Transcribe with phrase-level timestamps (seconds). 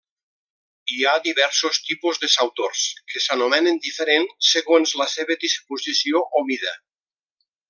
[0.93, 6.75] Hi ha diversos tipus de sautors que s'anomenen diferent segons la seva disposició o mida.